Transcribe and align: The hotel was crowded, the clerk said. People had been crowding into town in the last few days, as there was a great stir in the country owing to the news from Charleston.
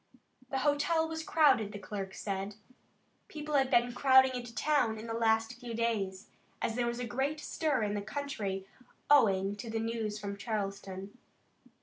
The 0.49 0.57
hotel 0.65 1.07
was 1.07 1.21
crowded, 1.21 1.73
the 1.73 1.77
clerk 1.77 2.15
said. 2.15 2.55
People 3.27 3.53
had 3.53 3.69
been 3.69 3.93
crowding 3.93 4.33
into 4.33 4.55
town 4.55 4.97
in 4.97 5.05
the 5.05 5.13
last 5.13 5.59
few 5.59 5.75
days, 5.75 6.27
as 6.59 6.73
there 6.75 6.87
was 6.87 6.97
a 6.97 7.05
great 7.05 7.39
stir 7.39 7.83
in 7.83 7.93
the 7.93 8.01
country 8.01 8.65
owing 9.11 9.55
to 9.57 9.69
the 9.69 9.79
news 9.79 10.17
from 10.19 10.37
Charleston. 10.37 11.19